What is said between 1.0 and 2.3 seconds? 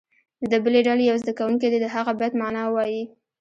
یو زده کوونکی دې د هغه